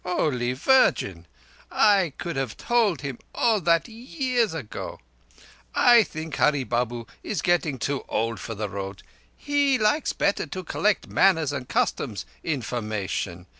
[0.03, 1.27] Holy Virgin!
[1.69, 4.99] I could have told him all that yeears ago.
[5.75, 9.03] I think Hurree Babu is getting too old for the Road.
[9.37, 13.45] He likes better to collect manners and customs information.